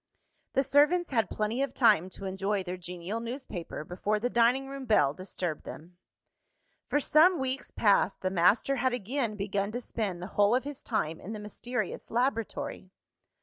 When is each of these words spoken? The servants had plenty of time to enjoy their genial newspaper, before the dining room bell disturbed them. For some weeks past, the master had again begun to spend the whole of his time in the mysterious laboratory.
The 0.53 0.63
servants 0.63 1.11
had 1.11 1.29
plenty 1.29 1.61
of 1.61 1.75
time 1.75 2.09
to 2.09 2.25
enjoy 2.25 2.63
their 2.63 2.75
genial 2.75 3.19
newspaper, 3.19 3.83
before 3.83 4.17
the 4.19 4.31
dining 4.31 4.67
room 4.67 4.85
bell 4.85 5.13
disturbed 5.13 5.63
them. 5.63 5.99
For 6.89 6.99
some 6.99 7.37
weeks 7.39 7.69
past, 7.69 8.21
the 8.23 8.31
master 8.31 8.77
had 8.77 8.93
again 8.93 9.35
begun 9.35 9.71
to 9.73 9.79
spend 9.79 10.19
the 10.19 10.25
whole 10.33 10.55
of 10.55 10.63
his 10.63 10.83
time 10.83 11.19
in 11.19 11.33
the 11.33 11.39
mysterious 11.39 12.09
laboratory. 12.09 12.89